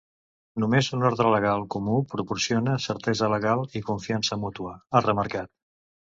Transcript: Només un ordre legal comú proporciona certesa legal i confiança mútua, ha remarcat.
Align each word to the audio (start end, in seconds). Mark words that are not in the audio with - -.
Només 0.61 0.87
un 0.95 1.03
ordre 1.09 1.33
legal 1.33 1.65
comú 1.75 1.97
proporciona 2.13 2.75
certesa 2.87 3.31
legal 3.35 3.63
i 3.81 3.83
confiança 3.93 4.41
mútua, 4.47 4.75
ha 4.97 5.05
remarcat. 5.11 5.55